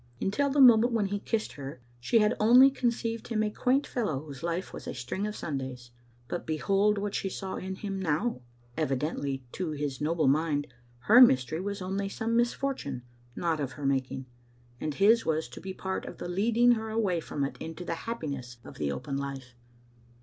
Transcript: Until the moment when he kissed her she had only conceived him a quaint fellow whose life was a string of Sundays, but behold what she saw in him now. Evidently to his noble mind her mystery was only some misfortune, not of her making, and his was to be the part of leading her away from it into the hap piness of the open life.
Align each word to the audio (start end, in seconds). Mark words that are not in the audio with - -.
Until 0.19 0.49
the 0.49 0.59
moment 0.59 0.93
when 0.93 1.05
he 1.05 1.19
kissed 1.19 1.51
her 1.51 1.79
she 1.99 2.17
had 2.17 2.35
only 2.39 2.71
conceived 2.71 3.27
him 3.27 3.43
a 3.43 3.51
quaint 3.51 3.85
fellow 3.85 4.25
whose 4.25 4.41
life 4.41 4.73
was 4.73 4.87
a 4.87 4.95
string 4.95 5.27
of 5.27 5.35
Sundays, 5.35 5.91
but 6.27 6.47
behold 6.47 6.97
what 6.97 7.13
she 7.13 7.29
saw 7.29 7.57
in 7.57 7.75
him 7.75 7.99
now. 8.01 8.41
Evidently 8.75 9.45
to 9.51 9.73
his 9.73 10.01
noble 10.01 10.27
mind 10.27 10.65
her 11.01 11.21
mystery 11.21 11.61
was 11.61 11.83
only 11.83 12.09
some 12.09 12.35
misfortune, 12.35 13.03
not 13.35 13.59
of 13.59 13.73
her 13.73 13.85
making, 13.85 14.25
and 14.79 14.95
his 14.95 15.23
was 15.23 15.47
to 15.49 15.61
be 15.61 15.71
the 15.71 15.77
part 15.77 16.07
of 16.07 16.19
leading 16.19 16.71
her 16.71 16.89
away 16.89 17.19
from 17.19 17.43
it 17.43 17.55
into 17.59 17.85
the 17.85 17.93
hap 18.09 18.23
piness 18.23 18.57
of 18.65 18.79
the 18.79 18.91
open 18.91 19.17
life. 19.17 19.53